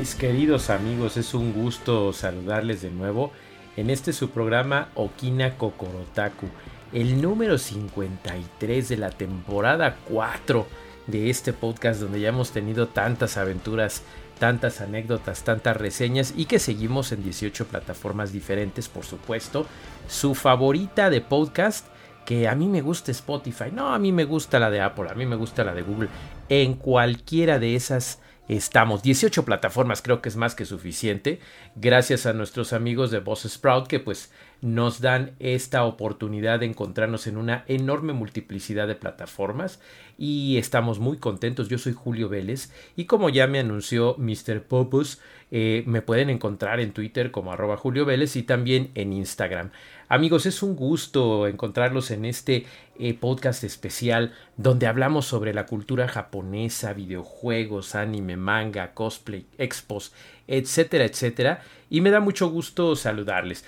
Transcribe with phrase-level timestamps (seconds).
[0.00, 3.32] Mis queridos amigos, es un gusto saludarles de nuevo
[3.76, 6.46] en este su programa Okina Kokorotaku,
[6.94, 10.66] el número 53 de la temporada 4
[11.06, 14.02] de este podcast donde ya hemos tenido tantas aventuras,
[14.38, 19.66] tantas anécdotas, tantas reseñas y que seguimos en 18 plataformas diferentes, por supuesto.
[20.08, 21.86] Su favorita de podcast
[22.24, 25.14] que a mí me gusta Spotify, no, a mí me gusta la de Apple, a
[25.14, 26.08] mí me gusta la de Google,
[26.48, 28.18] en cualquiera de esas
[28.48, 29.02] estamos.
[29.02, 31.40] 18 plataformas creo que es más que suficiente.
[31.76, 34.32] Gracias a nuestros amigos de Boss Sprout que pues
[34.62, 39.80] nos dan esta oportunidad de encontrarnos en una enorme multiplicidad de plataformas
[40.18, 41.68] y estamos muy contentos.
[41.68, 44.62] Yo soy Julio Vélez y como ya me anunció Mr.
[44.62, 49.70] Popus, eh, me pueden encontrar en Twitter como arroba Julio Vélez y también en Instagram.
[50.12, 52.66] Amigos, es un gusto encontrarlos en este
[52.98, 60.12] eh, podcast especial donde hablamos sobre la cultura japonesa, videojuegos, anime, manga, cosplay, expos,
[60.48, 61.62] etcétera, etcétera.
[61.90, 63.64] Y me da mucho gusto saludarles.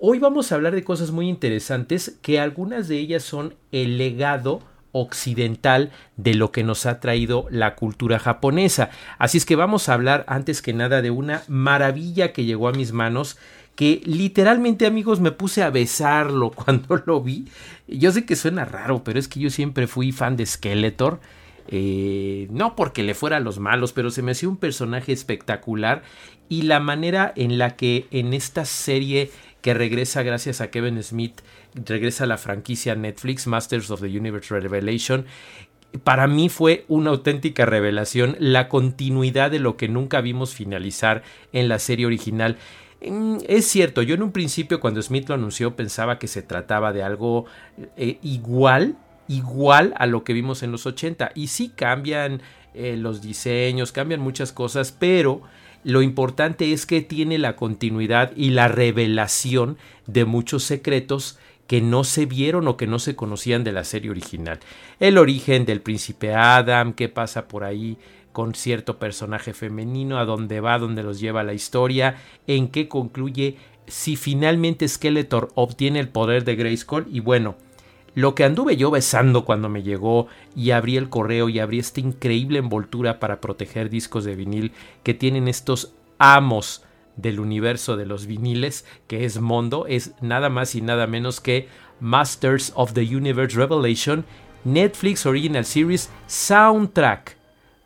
[0.00, 4.62] Hoy vamos a hablar de cosas muy interesantes que algunas de ellas son el legado
[4.94, 8.90] occidental de lo que nos ha traído la cultura japonesa.
[9.18, 12.72] Así es que vamos a hablar antes que nada de una maravilla que llegó a
[12.72, 13.36] mis manos
[13.74, 17.48] que literalmente amigos me puse a besarlo cuando lo vi.
[17.88, 21.20] Yo sé que suena raro, pero es que yo siempre fui fan de Skeletor.
[21.68, 26.02] Eh, no porque le fuera a los malos, pero se me hacía un personaje espectacular
[26.48, 29.30] y la manera en la que en esta serie
[29.62, 31.40] que regresa gracias a Kevin Smith,
[31.74, 35.26] regresa a la franquicia Netflix Masters of the Universe Revelation,
[36.02, 41.68] para mí fue una auténtica revelación la continuidad de lo que nunca vimos finalizar en
[41.68, 42.56] la serie original.
[43.06, 46.92] Mm, es cierto, yo en un principio cuando Smith lo anunció pensaba que se trataba
[46.92, 47.46] de algo
[47.96, 48.96] eh, igual,
[49.28, 51.30] igual a lo que vimos en los 80.
[51.34, 52.42] Y sí cambian
[52.74, 55.42] eh, los diseños, cambian muchas cosas, pero
[55.84, 62.04] lo importante es que tiene la continuidad y la revelación de muchos secretos que no
[62.04, 64.60] se vieron o que no se conocían de la serie original.
[65.00, 67.98] El origen del príncipe Adam, qué pasa por ahí
[68.32, 72.16] con cierto personaje femenino, a dónde va, dónde los lleva la historia,
[72.48, 77.54] en qué concluye, si finalmente Skeletor obtiene el poder de Grayskull y bueno,
[78.14, 82.00] lo que anduve yo besando cuando me llegó y abrí el correo y abrí esta
[82.00, 84.72] increíble envoltura para proteger discos de vinil
[85.02, 86.84] que tienen estos amos
[87.16, 91.68] del universo de los viniles, que es Mondo, es nada más y nada menos que
[92.00, 94.24] Masters of the Universe Revelation
[94.64, 97.36] Netflix Original Series Soundtrack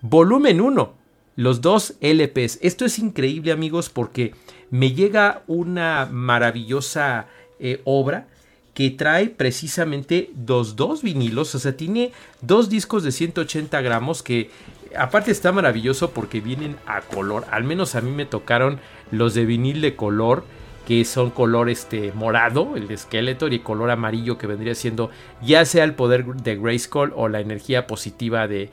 [0.01, 0.95] Volumen 1,
[1.37, 2.59] los dos LPs.
[2.63, 4.35] Esto es increíble amigos porque
[4.71, 7.27] me llega una maravillosa
[7.59, 8.29] eh, obra
[8.75, 12.13] que trae precisamente dos, dos vinilos, o sea, tiene
[12.43, 14.51] dos discos de 180 gramos que
[14.97, 18.81] aparte está maravilloso porque vienen a color, al menos a mí me tocaron
[19.11, 20.45] los de vinil de color
[20.89, 25.11] que son color este morado, el de Skeletor, y color amarillo que vendría siendo
[25.43, 28.71] ya sea el poder de Grayskull o la energía positiva de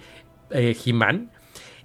[0.51, 1.29] eh, He-Man.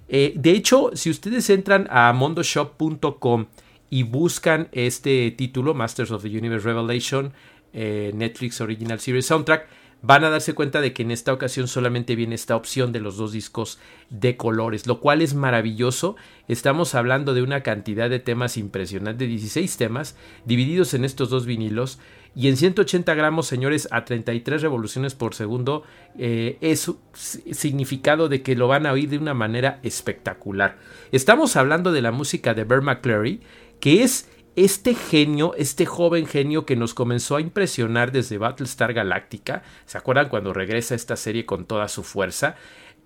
[0.07, 3.47] Eh, de hecho, si ustedes entran a mondoshop.com
[3.89, 7.33] y buscan este título, Masters of the Universe Revelation,
[7.73, 9.67] eh, Netflix Original Series Soundtrack,
[10.01, 13.17] van a darse cuenta de que en esta ocasión solamente viene esta opción de los
[13.17, 16.15] dos discos de colores, lo cual es maravilloso.
[16.47, 20.15] Estamos hablando de una cantidad de temas impresionante, 16 temas
[20.45, 21.99] divididos en estos dos vinilos.
[22.33, 25.83] Y en 180 gramos, señores, a 33 revoluciones por segundo,
[26.17, 30.77] eh, es significado de que lo van a oír de una manera espectacular.
[31.11, 33.41] Estamos hablando de la música de Bear McCleary,
[33.81, 39.63] que es este genio, este joven genio que nos comenzó a impresionar desde Battlestar Galactica,
[39.85, 42.55] ¿se acuerdan cuando regresa esta serie con toda su fuerza?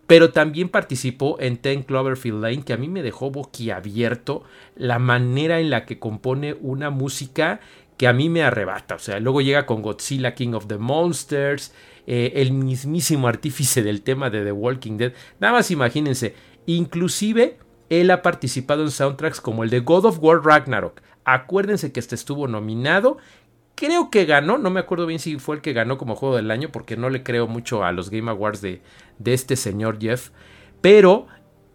[0.07, 4.44] Pero también participó en Ten Cloverfield Lane, que a mí me dejó boquiabierto
[4.75, 7.59] la manera en la que compone una música
[7.97, 8.95] que a mí me arrebata.
[8.95, 11.74] O sea, luego llega con Godzilla King of the Monsters,
[12.07, 15.13] eh, el mismísimo artífice del tema de The Walking Dead.
[15.39, 16.36] Nada más imagínense,
[16.68, 17.57] inclusive
[17.89, 21.01] él ha participado en soundtracks como el de God of War Ragnarok.
[21.25, 23.18] Acuérdense que este estuvo nominado.
[23.74, 26.51] Creo que ganó, no me acuerdo bien si fue el que ganó como juego del
[26.51, 28.81] año, porque no le creo mucho a los Game Awards de,
[29.25, 30.30] este señor Jeff.
[30.80, 31.27] Pero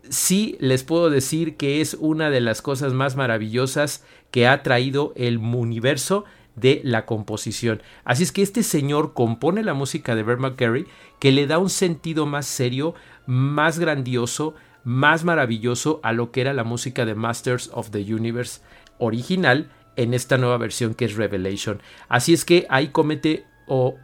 [0.08, 5.12] sí les puedo decir que es una de las cosas más maravillosas que ha traído
[5.16, 6.24] el universo
[6.56, 7.82] de la composición.
[8.04, 10.86] Así es que este señor compone la música de Bert McGarry
[11.18, 12.94] que le da un sentido más serio,
[13.26, 14.54] más grandioso,
[14.84, 18.60] más maravilloso a lo que era la música de Masters of the Universe
[19.00, 21.82] original en esta nueva versión que es Revelation.
[22.08, 23.96] Así es que ahí comete o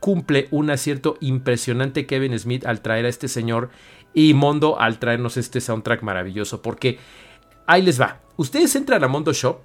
[0.00, 3.70] cumple un acierto impresionante Kevin Smith al traer a este señor
[4.14, 6.62] y Mondo al traernos este soundtrack maravilloso.
[6.62, 6.98] Porque
[7.66, 8.20] ahí les va.
[8.36, 9.60] Ustedes entran a Mondo Shop.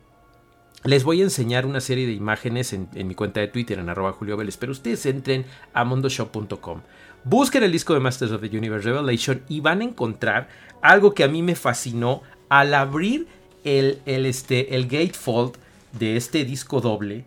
[0.84, 4.12] Les voy a enseñar una serie de imágenes en, mi cuenta de Twitter en arroba
[4.12, 6.82] Julio Vélez, pero ustedes entren a mondoshop.com.
[7.24, 10.50] Busquen el disco de Masters of the Universe Revelation y van a encontrar
[10.82, 13.28] algo que a mí me fascinó al abrir
[13.64, 15.56] el, el, este, el gatefold
[15.92, 17.26] de este disco doble,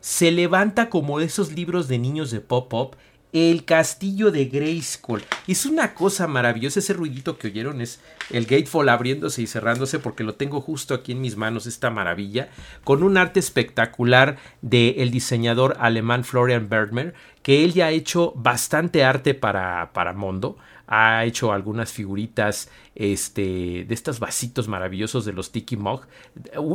[0.00, 2.96] se levanta como esos libros de niños de pop-up
[3.32, 5.22] el castillo de Grayskull.
[5.46, 6.78] Es una cosa maravillosa.
[6.78, 8.00] Ese ruidito que oyeron es
[8.30, 12.48] el gatefold abriéndose y cerrándose porque lo tengo justo aquí en mis manos, esta maravilla,
[12.82, 17.12] con un arte espectacular del diseñador alemán Florian Bergmer,
[17.42, 20.56] que él ya ha hecho bastante arte para, para Mondo
[20.86, 26.06] ha hecho algunas figuritas este, de estos vasitos maravillosos de los Tiki Mog.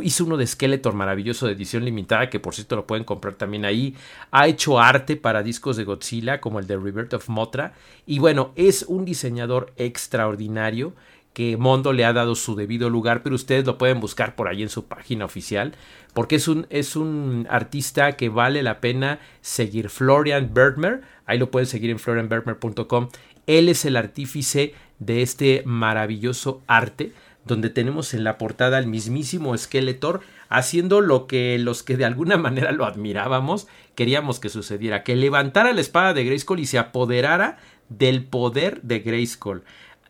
[0.04, 3.66] Hizo uno de Skeletor maravilloso de edición limitada, que por cierto lo pueden comprar también
[3.66, 3.96] ahí.
[4.32, 7.74] Ha hecho arte para discos de Godzilla, como el de Rebirth of Motra.
[8.06, 10.94] Y bueno, es un diseñador extraordinario
[11.34, 14.64] que Mondo le ha dado su debido lugar, pero ustedes lo pueden buscar por ahí
[14.64, 15.74] en su página oficial,
[16.14, 19.90] porque es un, es un artista que vale la pena seguir.
[19.90, 23.10] Florian Bertmer, ahí lo pueden seguir en florianbertmer.com.
[23.48, 27.14] Él es el artífice de este maravilloso arte,
[27.46, 32.38] donde tenemos en la portada al mismísimo Skeletor haciendo lo que los que de alguna
[32.38, 37.58] manera lo admirábamos queríamos que sucediera, que levantara la espada de Grayskull y se apoderara
[37.90, 39.64] del poder de Grayskull.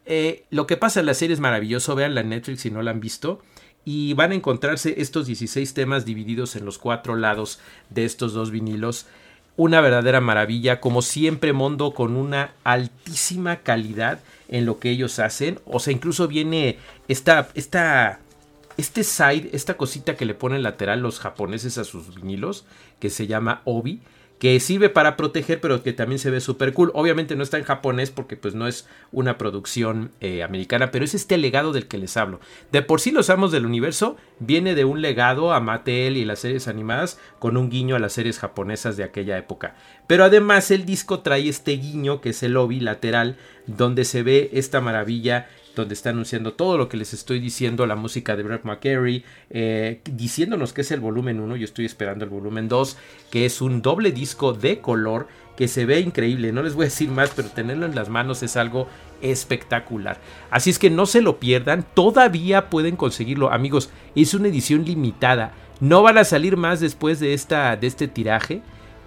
[0.06, 2.92] Eh, lo que pasa en la serie es maravilloso, vean la Netflix si no la
[2.92, 3.42] han visto.
[3.84, 8.52] Y van a encontrarse estos 16 temas divididos en los cuatro lados de estos dos
[8.52, 9.08] vinilos
[9.58, 15.60] una verdadera maravilla, como siempre Mondo con una altísima calidad en lo que ellos hacen,
[15.66, 16.78] o sea, incluso viene
[17.08, 18.20] esta, esta,
[18.78, 22.66] este side, esta cosita que le ponen lateral los japoneses a sus vinilos,
[23.00, 24.02] que se llama Obi,
[24.42, 26.90] que sirve para proteger, pero que también se ve súper cool.
[26.96, 31.14] Obviamente no está en japonés porque pues no es una producción eh, americana, pero es
[31.14, 32.40] este legado del que les hablo.
[32.72, 36.40] De por sí los amos del universo viene de un legado a Mattel y las
[36.40, 39.76] series animadas con un guiño a las series japonesas de aquella época.
[40.08, 44.50] Pero además el disco trae este guiño que es el lobby lateral donde se ve
[44.54, 48.64] esta maravilla donde está anunciando todo lo que les estoy diciendo, la música de Brett
[48.64, 52.98] McCary, eh, diciéndonos que es el volumen 1, yo estoy esperando el volumen 2,
[53.30, 56.90] que es un doble disco de color que se ve increíble, no les voy a
[56.90, 58.88] decir más, pero tenerlo en las manos es algo
[59.22, 60.20] espectacular.
[60.50, 65.54] Así es que no se lo pierdan, todavía pueden conseguirlo, amigos, es una edición limitada,
[65.80, 68.62] no van a salir más después de, esta, de este tiraje.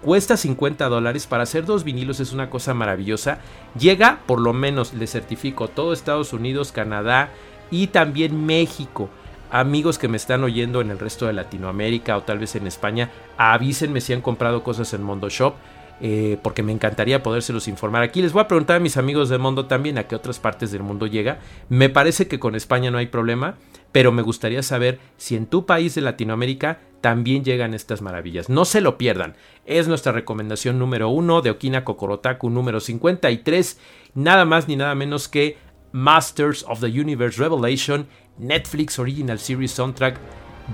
[0.05, 1.25] Cuesta 50 dólares.
[1.25, 3.39] Para hacer dos vinilos es una cosa maravillosa.
[3.75, 7.31] Llega, por lo menos, le certifico, todo Estados Unidos, Canadá
[7.71, 9.09] y también México.
[9.49, 13.09] Amigos que me están oyendo en el resto de Latinoamérica o tal vez en España,
[13.37, 15.55] avísenme si han comprado cosas en Mondo Shop.
[16.01, 18.21] Eh, porque me encantaría podérselos informar aquí.
[18.21, 20.83] Les voy a preguntar a mis amigos del mundo también a qué otras partes del
[20.83, 21.39] mundo llega.
[21.69, 23.55] Me parece que con España no hay problema,
[23.95, 28.49] pero me gustaría saber si en tu país de Latinoamérica también llegan estas maravillas.
[28.49, 29.37] No se lo pierdan.
[29.65, 33.79] Es nuestra recomendación número uno de Okina Kokorotaku número 53.
[34.13, 35.55] Nada más ni nada menos que
[35.93, 38.05] Masters of the Universe Revelation
[38.37, 40.17] Netflix Original Series Soundtrack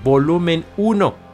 [0.04, 1.31] volumen 1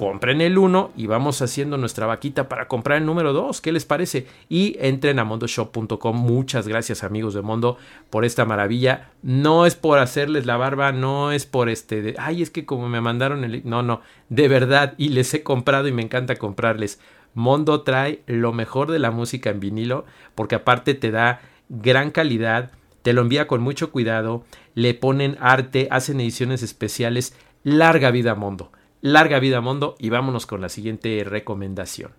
[0.00, 3.60] compren el 1 y vamos haciendo nuestra vaquita para comprar el número 2.
[3.60, 4.26] ¿Qué les parece?
[4.48, 6.16] Y entren a mondoshop.com.
[6.16, 7.76] Muchas gracias amigos de Mondo
[8.08, 9.10] por esta maravilla.
[9.22, 12.00] No es por hacerles la barba, no es por este...
[12.00, 13.60] De, Ay, es que como me mandaron el...
[13.66, 14.94] No, no, de verdad.
[14.96, 16.98] Y les he comprado y me encanta comprarles.
[17.34, 22.70] Mondo trae lo mejor de la música en vinilo porque aparte te da gran calidad,
[23.02, 27.36] te lo envía con mucho cuidado, le ponen arte, hacen ediciones especiales.
[27.64, 28.72] Larga vida Mondo.
[29.02, 32.12] Larga vida Mondo y vámonos con la siguiente recomendación.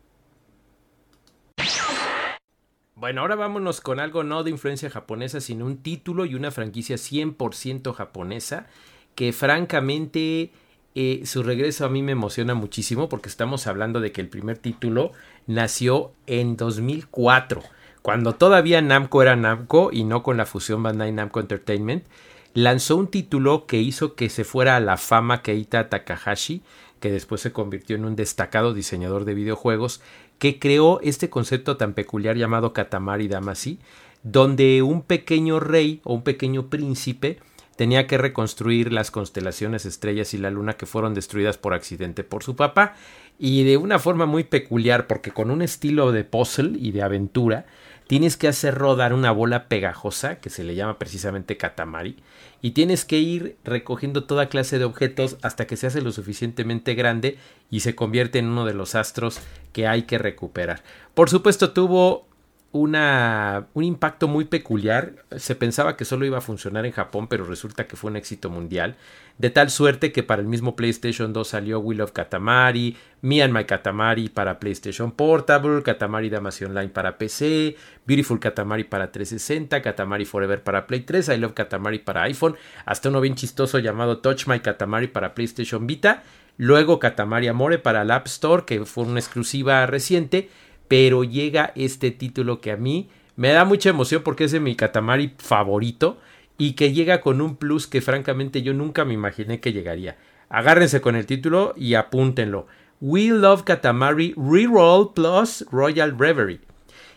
[2.96, 6.98] Bueno, ahora vámonos con algo no de influencia japonesa, sino un título y una franquicia
[6.98, 8.68] 100% japonesa
[9.16, 10.52] que francamente
[10.94, 14.58] eh, su regreso a mí me emociona muchísimo porque estamos hablando de que el primer
[14.58, 15.14] título
[15.48, 17.64] nació en 2004,
[18.02, 22.06] cuando todavía Namco era Namco y no con la fusión Bandai Namco Entertainment.
[22.54, 26.62] Lanzó un título que hizo que se fuera a la fama Keita Takahashi,
[27.00, 30.02] que después se convirtió en un destacado diseñador de videojuegos,
[30.38, 33.80] que creó este concepto tan peculiar llamado Katamari Damacy,
[34.24, 37.40] donde un pequeño rey o un pequeño príncipe
[37.78, 42.44] tenía que reconstruir las constelaciones, estrellas y la luna que fueron destruidas por accidente por
[42.44, 42.96] su papá.
[43.40, 47.66] Y de una forma muy peculiar porque con un estilo de puzzle y de aventura
[48.12, 52.18] tienes que hacer rodar una bola pegajosa que se le llama precisamente katamari
[52.62, 56.94] y tienes que ir recogiendo toda clase de objetos hasta que se hace lo suficientemente
[56.94, 57.38] grande
[57.70, 59.40] y se convierte en uno de los astros
[59.72, 60.84] que hay que recuperar.
[61.14, 62.28] Por supuesto tuvo
[62.72, 65.26] una, un impacto muy peculiar.
[65.36, 68.50] Se pensaba que solo iba a funcionar en Japón, pero resulta que fue un éxito
[68.50, 68.96] mundial.
[69.38, 73.54] De tal suerte que para el mismo PlayStation 2 salió Will of Katamari, Me and
[73.54, 77.76] My Katamari para PlayStation Portable, Katamari Damacy Online para PC,
[78.06, 83.10] Beautiful Katamari para 360, Katamari Forever para Play 3, I Love Katamari para iPhone, hasta
[83.10, 86.24] uno bien chistoso llamado Touch My Katamari para PlayStation Vita,
[86.58, 90.50] luego Katamari Amore para el App Store, que fue una exclusiva reciente,
[90.92, 94.76] pero llega este título que a mí me da mucha emoción porque es de mi
[94.76, 96.18] Katamari favorito
[96.58, 100.18] y que llega con un plus que francamente yo nunca me imaginé que llegaría.
[100.50, 102.68] Agárrense con el título y apúntenlo.
[103.00, 106.60] We Love Katamari Reroll Plus Royal Reverie.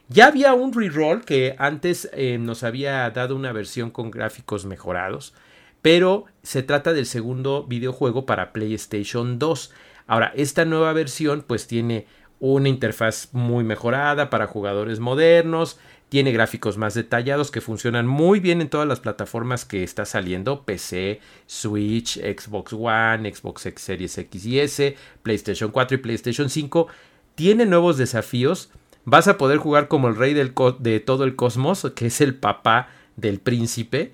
[0.08, 5.34] Ya había un reroll que antes eh, nos había dado una versión con gráficos mejorados,
[5.82, 9.72] pero se trata del segundo videojuego para PlayStation 2.
[10.06, 12.06] Ahora, esta nueva versión pues tiene
[12.52, 15.78] una interfaz muy mejorada para jugadores modernos,
[16.10, 20.62] tiene gráficos más detallados que funcionan muy bien en todas las plataformas que está saliendo,
[20.62, 26.86] PC, Switch, Xbox One, Xbox X Series X y S, PlayStation 4 y PlayStation 5.
[27.34, 28.70] Tiene nuevos desafíos,
[29.06, 32.34] vas a poder jugar como el rey del de todo el cosmos, que es el
[32.34, 34.12] papá del príncipe,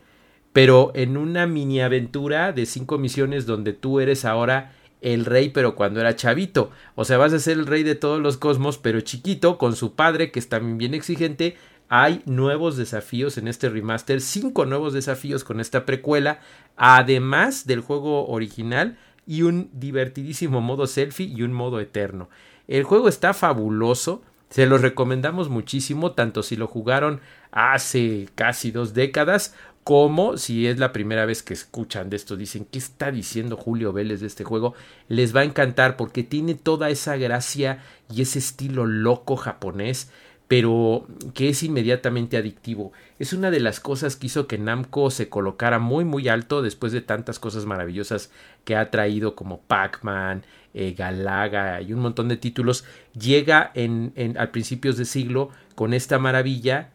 [0.53, 5.75] pero en una mini aventura de cinco misiones donde tú eres ahora el rey, pero
[5.75, 6.71] cuando era chavito.
[6.95, 9.95] O sea, vas a ser el rey de todos los cosmos, pero chiquito, con su
[9.95, 11.57] padre, que es también bien exigente.
[11.89, 16.41] Hay nuevos desafíos en este remaster, cinco nuevos desafíos con esta precuela,
[16.77, 22.29] además del juego original y un divertidísimo modo selfie y un modo eterno.
[22.69, 28.95] El juego está fabuloso, se lo recomendamos muchísimo, tanto si lo jugaron hace casi dos
[28.95, 33.57] décadas como si es la primera vez que escuchan de esto, dicen, ¿qué está diciendo
[33.57, 34.75] Julio Vélez de este juego?
[35.09, 37.83] Les va a encantar porque tiene toda esa gracia
[38.13, 40.11] y ese estilo loco japonés,
[40.49, 42.93] pero que es inmediatamente adictivo.
[43.19, 46.93] Es una de las cosas que hizo que Namco se colocara muy muy alto después
[46.93, 48.31] de tantas cosas maravillosas
[48.65, 50.45] que ha traído como Pac-Man,
[50.75, 52.85] eh, Galaga y un montón de títulos.
[53.19, 56.91] Llega en, en, a principios de siglo con esta maravilla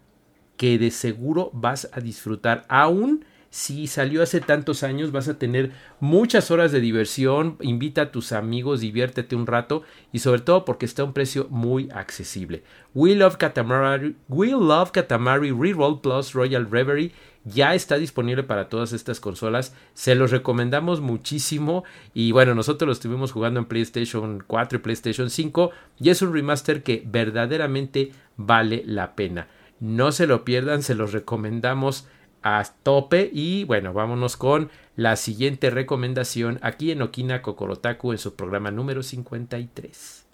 [0.58, 2.66] que de seguro vas a disfrutar.
[2.70, 5.72] Aún si salió hace tantos años, vas a tener
[6.02, 7.56] muchas horas de diversión.
[7.62, 11.48] Invita a tus amigos, diviértete un rato y sobre todo porque está a un precio
[11.50, 12.64] muy accesible.
[12.94, 17.14] We Love Katamari, We Love Katamari Reroll Plus Royal Reverie
[17.46, 19.74] ya está disponible para todas estas consolas.
[19.94, 21.86] Se los recomendamos muchísimo.
[22.14, 25.72] Y bueno, nosotros lo estuvimos jugando en PlayStation 4 y PlayStation 5.
[26.02, 29.48] Y es un remaster que verdaderamente vale la pena.
[29.80, 32.08] No se lo pierdan, se los recomendamos
[32.42, 33.30] a tope.
[33.34, 39.04] Y bueno, vámonos con la siguiente recomendación aquí en Okina Kokorotaku en su programa número
[39.04, 40.26] 53.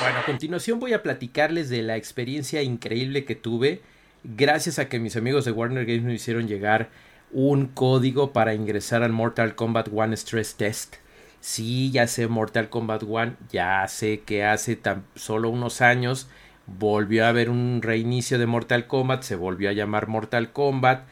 [0.00, 3.80] Bueno, a continuación voy a platicarles de la experiencia increíble que tuve
[4.24, 6.90] gracias a que mis amigos de Warner Games me hicieron llegar
[7.30, 10.96] un código para ingresar al Mortal Kombat 1 Stress Test.
[11.40, 16.28] Sí, ya sé Mortal Kombat 1, ya sé que hace tan solo unos años
[16.66, 21.04] volvió a haber un reinicio de Mortal Kombat, se volvió a llamar Mortal Kombat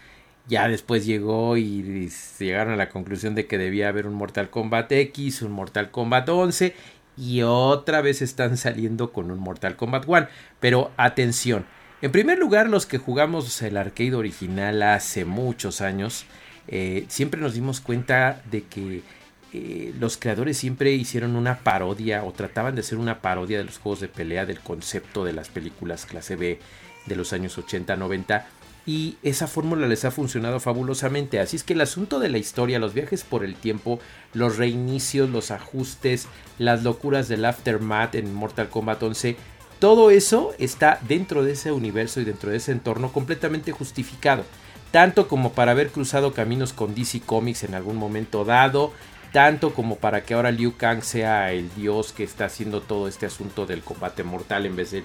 [0.48, 4.90] Ya después llegó y llegaron a la conclusión de que debía haber un Mortal Kombat
[4.92, 6.74] X, un Mortal Kombat 11
[7.16, 10.26] y otra vez están saliendo con un Mortal Kombat 1.
[10.60, 11.66] Pero atención,
[12.00, 16.24] en primer lugar los que jugamos el arcade original hace muchos años,
[16.68, 19.02] eh, siempre nos dimos cuenta de que
[19.52, 23.78] eh, los creadores siempre hicieron una parodia o trataban de hacer una parodia de los
[23.78, 26.58] juegos de pelea, del concepto de las películas clase B
[27.06, 28.44] de los años 80-90
[28.84, 31.38] y esa fórmula les ha funcionado fabulosamente.
[31.38, 34.00] Así es que el asunto de la historia, los viajes por el tiempo,
[34.32, 36.26] los reinicios, los ajustes,
[36.58, 39.36] las locuras del aftermath en Mortal Kombat 11,
[39.78, 44.44] todo eso está dentro de ese universo y dentro de ese entorno completamente justificado.
[44.90, 48.92] Tanto como para haber cruzado caminos con DC Comics en algún momento dado,
[49.32, 53.26] tanto como para que ahora Liu Kang sea el dios que está haciendo todo este
[53.26, 55.02] asunto del combate mortal en vez de,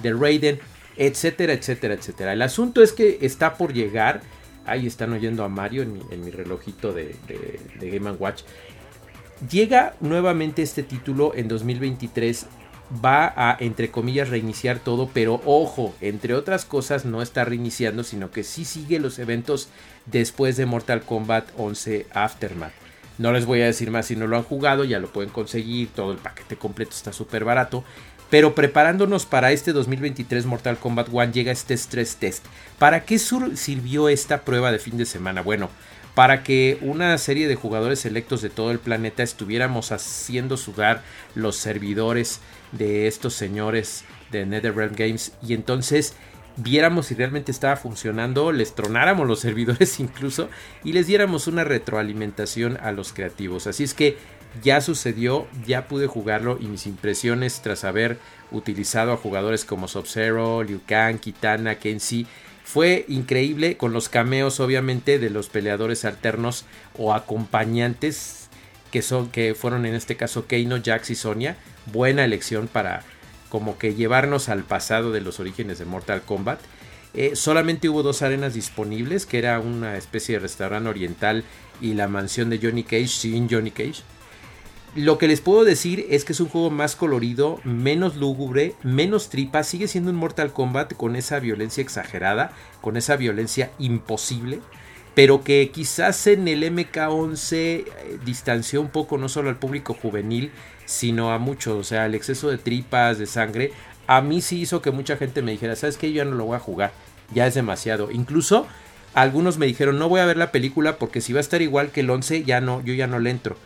[0.00, 0.60] de Raiden
[0.96, 2.32] etcétera, etcétera, etcétera.
[2.32, 4.22] El asunto es que está por llegar.
[4.66, 8.42] Ahí están oyendo a Mario en mi, relojito de, de, Game Watch.
[9.50, 12.46] Llega nuevamente este título en 2023.
[13.04, 18.30] Va a, entre comillas, reiniciar todo, pero ojo, entre otras cosas, no está reiniciando, sino
[18.30, 19.68] que sí sigue los eventos
[20.06, 22.83] después de Mortal Kombat 11 Aftermath.
[23.18, 25.88] No les voy a decir más si no lo han jugado, ya lo pueden conseguir,
[25.94, 27.84] todo el paquete completo está súper barato.
[28.30, 32.44] Pero preparándonos para este 2023 Mortal Kombat 1 llega este stress test.
[32.78, 35.42] ¿Para qué sirvió esta prueba de fin de semana?
[35.42, 35.70] Bueno,
[36.14, 41.02] para que una serie de jugadores selectos de todo el planeta estuviéramos haciendo sudar
[41.34, 42.40] los servidores
[42.72, 46.14] de estos señores de NetherRealm Games y entonces
[46.56, 50.48] viéramos si realmente estaba funcionando, les tronáramos los servidores incluso
[50.82, 53.66] y les diéramos una retroalimentación a los creativos.
[53.66, 54.16] Así es que
[54.62, 58.18] ya sucedió, ya pude jugarlo y mis impresiones tras haber
[58.52, 62.26] utilizado a jugadores como Sub-Zero, Liu Kang, Kitana, Kenshi
[62.64, 66.64] fue increíble con los cameos obviamente de los peleadores alternos
[66.96, 68.48] o acompañantes
[68.90, 71.56] que son que fueron en este caso Keino, Jax y Sonya.
[71.86, 73.04] Buena elección para
[73.54, 76.58] como que llevarnos al pasado de los orígenes de Mortal Kombat.
[77.14, 81.44] Eh, solamente hubo dos arenas disponibles, que era una especie de restaurante oriental
[81.80, 84.02] y la mansión de Johnny Cage sin Johnny Cage.
[84.96, 89.28] Lo que les puedo decir es que es un juego más colorido, menos lúgubre, menos
[89.28, 89.62] tripa.
[89.62, 94.58] Sigue siendo un Mortal Kombat con esa violencia exagerada, con esa violencia imposible.
[95.14, 97.84] Pero que quizás en el MK11 eh,
[98.24, 100.50] distanció un poco no solo al público juvenil,
[100.84, 101.74] sino a muchos.
[101.74, 103.72] O sea, el exceso de tripas, de sangre,
[104.06, 106.12] a mí sí hizo que mucha gente me dijera, ¿sabes qué?
[106.12, 106.92] Yo ya no lo voy a jugar.
[107.32, 108.10] Ya es demasiado.
[108.10, 108.66] Incluso
[109.14, 111.90] algunos me dijeron, no voy a ver la película porque si va a estar igual
[111.90, 113.56] que el 11, ya no, yo ya no le entro.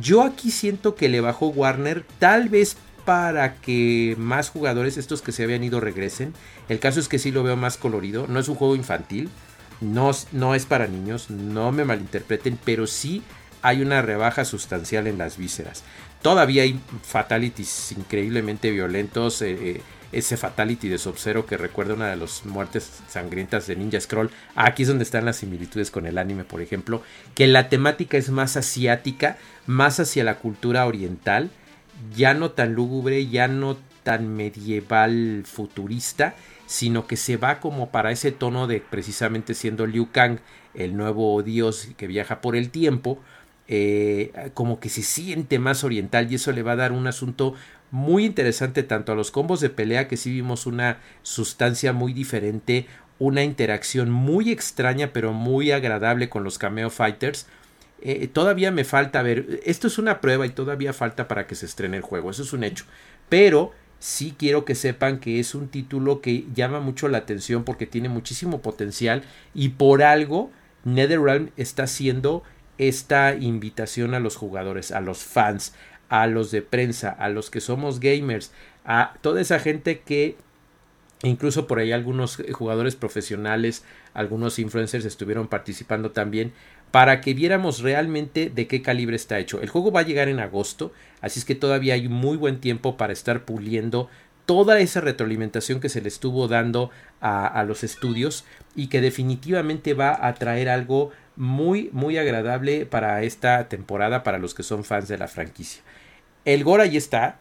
[0.00, 5.32] Yo aquí siento que le bajó Warner, tal vez para que más jugadores, estos que
[5.32, 6.34] se habían ido, regresen.
[6.68, 8.26] El caso es que sí lo veo más colorido.
[8.28, 9.30] No es un juego infantil,
[9.80, 13.22] no, no es para niños, no me malinterpreten, pero sí
[13.62, 15.84] hay una rebaja sustancial en las vísceras.
[16.22, 19.42] Todavía hay fatalities increíblemente violentos.
[19.42, 24.00] Eh, eh, ese fatality de Sub-Zero que recuerda una de las muertes sangrientas de Ninja
[24.00, 24.30] Scroll.
[24.54, 27.02] Aquí es donde están las similitudes con el anime, por ejemplo,
[27.34, 31.50] que la temática es más asiática, más hacia la cultura oriental,
[32.16, 36.34] ya no tan lúgubre, ya no tan medieval futurista,
[36.66, 40.38] sino que se va como para ese tono de precisamente siendo Liu Kang
[40.74, 43.18] el nuevo dios que viaja por el tiempo,
[43.68, 47.54] eh, como que se siente más oriental y eso le va a dar un asunto
[47.90, 52.86] muy interesante tanto a los combos de pelea que sí vimos una sustancia muy diferente,
[53.18, 57.46] una interacción muy extraña pero muy agradable con los cameo fighters.
[58.00, 61.66] Eh, todavía me falta ver, esto es una prueba y todavía falta para que se
[61.66, 62.84] estrene el juego, eso es un hecho,
[63.28, 67.86] pero sí quiero que sepan que es un título que llama mucho la atención porque
[67.86, 70.50] tiene muchísimo potencial y por algo
[70.84, 72.44] NetherRealm está haciendo
[72.78, 75.74] esta invitación a los jugadores, a los fans,
[76.08, 78.52] a los de prensa, a los que somos gamers,
[78.84, 80.36] a toda esa gente que
[81.22, 86.52] incluso por ahí algunos jugadores profesionales, algunos influencers estuvieron participando también
[86.90, 89.60] para que viéramos realmente de qué calibre está hecho.
[89.60, 92.96] El juego va a llegar en agosto, así es que todavía hay muy buen tiempo
[92.96, 94.08] para estar puliendo
[94.46, 99.92] toda esa retroalimentación que se le estuvo dando a, a los estudios y que definitivamente
[99.92, 105.08] va a traer algo muy muy agradable para esta temporada para los que son fans
[105.08, 105.82] de la franquicia.
[106.44, 107.38] El gore ahí está.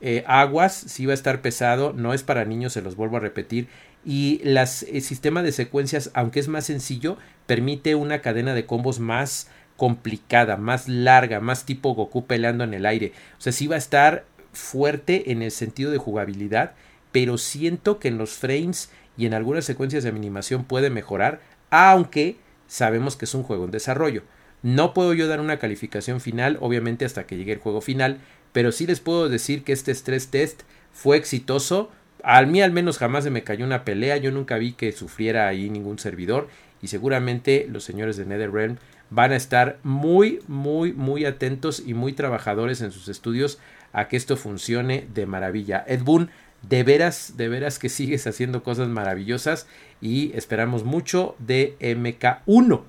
[0.00, 3.20] Eh, aguas, sí va a estar pesado, no es para niños, se los vuelvo a
[3.20, 3.68] repetir.
[4.04, 9.00] Y las, el sistema de secuencias, aunque es más sencillo, permite una cadena de combos
[9.00, 13.12] más complicada, más larga, más tipo Goku peleando en el aire.
[13.38, 16.72] O sea, sí va a estar fuerte en el sentido de jugabilidad,
[17.12, 21.40] pero siento que en los frames y en algunas secuencias de animación puede mejorar.
[21.70, 24.22] aunque sabemos que es un juego en desarrollo.
[24.62, 28.18] No puedo yo dar una calificación final, obviamente hasta que llegue el juego final,
[28.52, 31.90] pero sí les puedo decir que este stress test fue exitoso.
[32.22, 35.46] A mí al menos jamás se me cayó una pelea, yo nunca vi que sufriera
[35.46, 36.48] ahí ningún servidor
[36.82, 38.78] y seguramente los señores de NetherRealm
[39.10, 43.58] van a estar muy, muy, muy atentos y muy trabajadores en sus estudios
[43.92, 45.84] a que esto funcione de maravilla.
[45.86, 46.30] Ed Boon,
[46.68, 49.66] de veras, de veras que sigues haciendo cosas maravillosas
[50.00, 52.82] y esperamos mucho de MK1.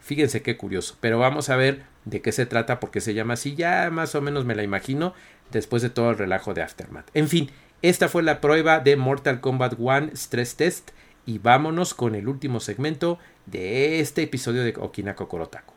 [0.00, 3.54] Fíjense qué curioso, pero vamos a ver de qué se trata porque se llama así,
[3.54, 5.14] ya más o menos me la imagino
[5.50, 7.10] después de todo el relajo de Aftermath.
[7.14, 7.50] En fin,
[7.82, 10.90] esta fue la prueba de Mortal Kombat 1 Stress Test
[11.24, 15.74] y vámonos con el último segmento de este episodio de Okina Kokorotaku.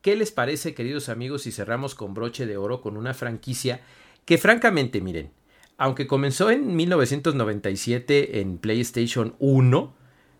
[0.00, 3.80] ¿Qué les parece, queridos amigos, si cerramos con broche de oro con una franquicia
[4.24, 5.30] que francamente, miren,
[5.76, 9.94] aunque comenzó en 1997 en PlayStation 1,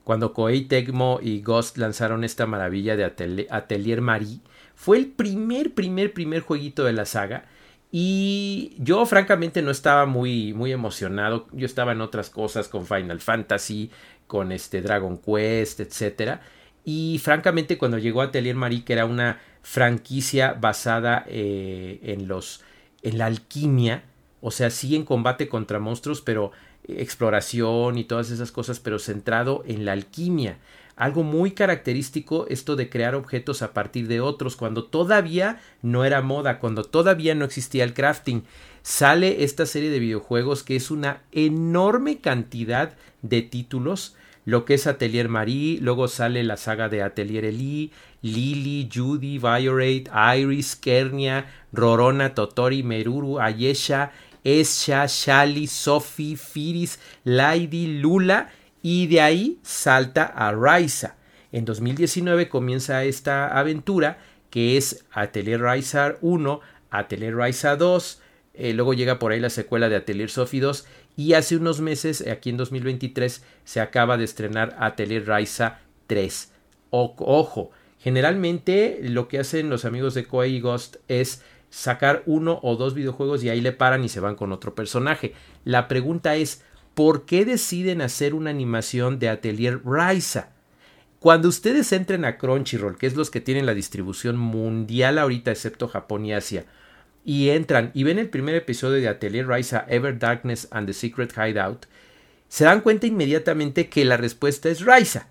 [0.04, 4.40] cuando Koei Tecmo y Ghost lanzaron esta maravilla de Atelier Marie,
[4.74, 7.46] fue el primer, primer, primer jueguito de la saga
[7.94, 11.46] y yo francamente no estaba muy, muy emocionado.
[11.52, 13.90] Yo estaba en otras cosas con Final Fantasy,
[14.26, 16.40] con este Dragon Quest, etc.
[16.86, 22.64] Y francamente cuando llegó Atelier Marie, que era una franquicia basada eh, en los
[23.02, 24.04] en la alquimia,
[24.40, 26.52] o sea, sí en combate contra monstruos, pero
[26.86, 30.58] exploración y todas esas cosas, pero centrado en la alquimia
[30.96, 36.22] algo muy característico esto de crear objetos a partir de otros cuando todavía no era
[36.22, 38.44] moda, cuando todavía no existía el crafting.
[38.82, 44.86] Sale esta serie de videojuegos que es una enorme cantidad de títulos, lo que es
[44.86, 52.34] Atelier Marie, luego sale la saga de Atelier Eli, Lily, Judy, Violate, Iris, Kernia, Rorona,
[52.34, 54.12] Totori, Meruru, Ayesha,
[54.44, 58.50] Esha, Shali, Sophie, Firis, Lady, Lula
[58.82, 61.16] y de ahí salta a Raisa.
[61.52, 64.18] En 2019 comienza esta aventura
[64.50, 68.20] que es Atelier Raisa 1, Atelier Raisa 2,
[68.54, 72.26] eh, luego llega por ahí la secuela de Atelier Sophie 2 y hace unos meses,
[72.26, 76.52] aquí en 2023, se acaba de estrenar Atelier Raisa 3.
[76.90, 82.94] ojo, generalmente lo que hacen los amigos de Koei Ghost es sacar uno o dos
[82.94, 85.34] videojuegos y ahí le paran y se van con otro personaje.
[85.64, 86.62] La pregunta es,
[86.94, 90.50] ¿por qué deciden hacer una animación de Atelier Raisa?
[91.18, 95.88] Cuando ustedes entren a Crunchyroll, que es los que tienen la distribución mundial ahorita, excepto
[95.88, 96.66] Japón y Asia,
[97.24, 101.32] y entran y ven el primer episodio de Atelier Raisa, Ever Darkness and the Secret
[101.36, 101.86] Hideout,
[102.48, 105.28] se dan cuenta inmediatamente que la respuesta es Raisa.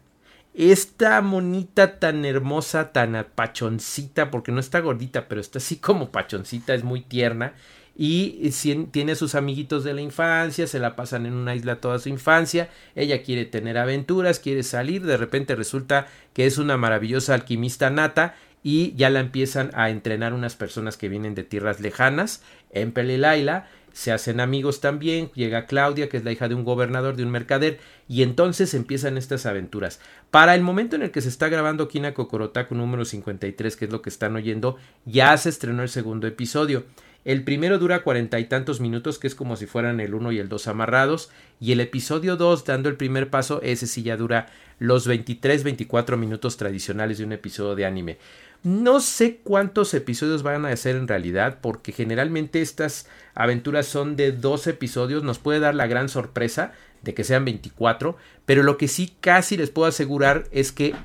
[0.54, 6.74] Esta monita tan hermosa, tan pachoncita, porque no está gordita, pero está así como pachoncita,
[6.74, 7.54] es muy tierna
[7.96, 8.50] y
[8.92, 12.10] tiene a sus amiguitos de la infancia, se la pasan en una isla toda su
[12.10, 17.90] infancia, ella quiere tener aventuras, quiere salir, de repente resulta que es una maravillosa alquimista
[17.90, 22.92] nata y ya la empiezan a entrenar unas personas que vienen de tierras lejanas en
[22.92, 27.24] Pelilaila se hacen amigos también, llega Claudia, que es la hija de un gobernador, de
[27.24, 30.00] un mercader, y entonces empiezan estas aventuras.
[30.30, 33.92] Para el momento en el que se está grabando Kina Kokorotaku número 53, que es
[33.92, 36.86] lo que están oyendo, ya se estrenó el segundo episodio.
[37.24, 40.40] El primero dura cuarenta y tantos minutos, que es como si fueran el uno y
[40.40, 41.30] el dos amarrados,
[41.60, 44.48] y el episodio 2, dando el primer paso, ese sí ya dura
[44.80, 48.18] los 23-24 minutos tradicionales de un episodio de anime.
[48.64, 54.32] No sé cuántos episodios van a ser en realidad, porque generalmente estas aventuras son de
[54.32, 56.72] dos episodios, nos puede dar la gran sorpresa
[57.04, 60.96] de que sean 24, pero lo que sí casi les puedo asegurar es que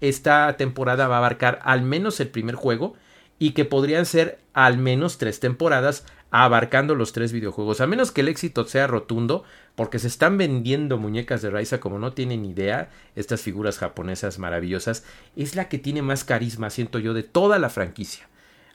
[0.00, 2.94] esta temporada va a abarcar al menos el primer juego,
[3.38, 6.04] y que podrían ser al menos tres temporadas
[6.36, 9.44] abarcando los tres videojuegos, a menos que el éxito sea rotundo,
[9.76, 15.04] porque se están vendiendo muñecas de Raisa como no tienen idea, estas figuras japonesas maravillosas,
[15.36, 18.28] es la que tiene más carisma, siento yo, de toda la franquicia.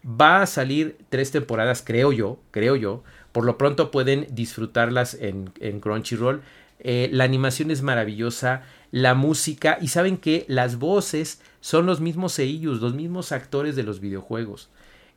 [0.06, 5.52] Va a salir tres temporadas, creo yo, creo yo, por lo pronto pueden disfrutarlas en,
[5.60, 6.42] en Crunchyroll.
[6.80, 12.34] Eh, la animación es maravillosa, la música y saben que las voces son los mismos
[12.34, 14.70] seiyus, los mismos actores de los videojuegos.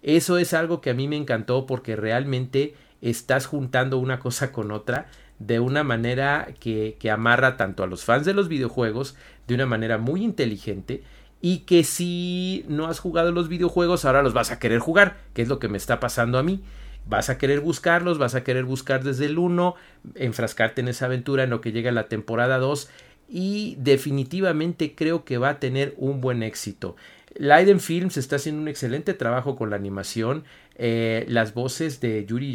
[0.03, 4.73] Eso es algo que a mí me encantó porque realmente estás juntando una cosa con
[4.73, 5.07] otra
[5.39, 9.67] de una manera que, que amarra tanto a los fans de los videojuegos de una
[9.67, 11.03] manera muy inteligente
[11.41, 15.43] y que si no has jugado los videojuegos ahora los vas a querer jugar, que
[15.43, 16.63] es lo que me está pasando a mí.
[17.05, 19.75] Vas a querer buscarlos, vas a querer buscar desde el 1,
[20.15, 22.89] enfrascarte en esa aventura en lo que llega la temporada 2
[23.33, 26.97] y definitivamente creo que va a tener un buen éxito.
[27.35, 30.45] Leiden Films está haciendo un excelente trabajo con la animación.
[30.77, 32.53] Eh, las voces de Yuri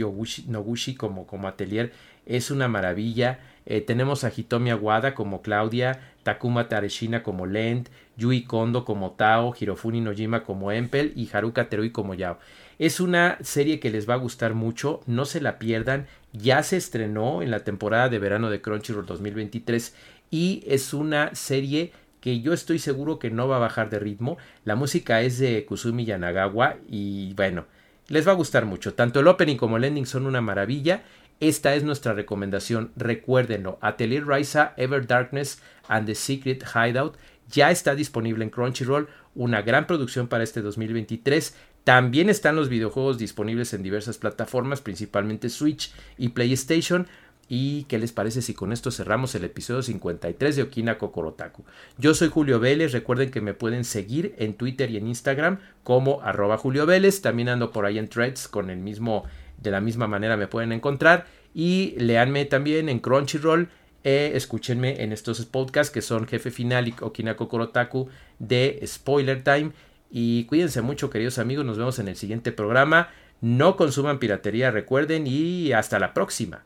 [0.48, 1.92] Noguchi como, como atelier
[2.28, 3.40] es una maravilla.
[3.66, 6.00] Eh, tenemos a Hitomi Aguada como Claudia.
[6.28, 7.88] Takuma Tareshina como Lent,
[8.18, 12.38] Yui Kondo como Tao, Hirofuni Nojima como Empel y Haruka Terui como Yao.
[12.80, 16.06] Es una serie que les va a gustar mucho, no se la pierdan.
[16.34, 19.96] Ya se estrenó en la temporada de verano de Crunchyroll 2023
[20.30, 24.38] y es una serie que yo estoy seguro que no va a bajar de ritmo.
[24.66, 27.66] La música es de Kusumi Yanagawa y bueno,
[28.08, 28.94] les va a gustar mucho.
[28.94, 31.04] Tanto el opening como el ending son una maravilla.
[31.40, 33.78] Esta es nuestra recomendación, recuérdenlo.
[33.82, 37.16] Atelier Raisa, Ever Darkness and the Secret Hideout
[37.50, 41.56] ya está disponible en Crunchyroll, una gran producción para este 2023.
[41.84, 47.08] También están los videojuegos disponibles en diversas plataformas, principalmente Switch y PlayStation.
[47.50, 51.64] ¿Y qué les parece si con esto cerramos el episodio 53 de Okina Kokorotaku?
[51.98, 56.22] Yo soy Julio Vélez, recuerden que me pueden seguir en Twitter y en Instagram como
[56.22, 59.24] arroba Julio Vélez, también ando por ahí en threads con el mismo,
[59.62, 61.26] de la misma manera me pueden encontrar.
[61.54, 63.70] Y leanme también en Crunchyroll,
[64.04, 69.72] eh, escúchenme en estos podcasts que son Jefe Final Okina Kokorotaku de Spoiler Time.
[70.12, 75.28] Y cuídense mucho queridos amigos, nos vemos en el siguiente programa, no consuman piratería recuerden.
[75.28, 76.66] Y hasta la próxima.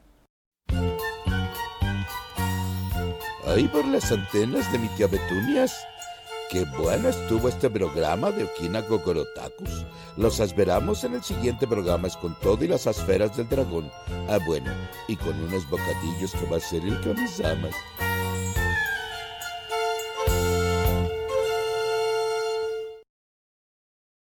[3.52, 5.86] Ahí por las antenas de mi tía Betunias.
[6.50, 9.86] Qué bueno estuvo este programa de Okina Kokorotakus.
[10.16, 13.92] Los esperamos en el siguiente programa es con todo y las esferas del dragón.
[14.30, 14.72] Ah, bueno,
[15.10, 17.76] y con unos bocadillos que va a ser el Kamisamas.